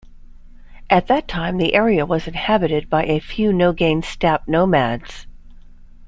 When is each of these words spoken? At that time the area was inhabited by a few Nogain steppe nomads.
At 0.89 1.05
that 1.05 1.27
time 1.27 1.57
the 1.57 1.75
area 1.75 2.07
was 2.07 2.27
inhabited 2.27 2.89
by 2.89 3.03
a 3.05 3.19
few 3.19 3.51
Nogain 3.51 4.01
steppe 4.03 4.47
nomads. 4.47 5.27